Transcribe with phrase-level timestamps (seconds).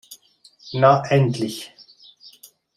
[0.73, 1.75] Na endlich!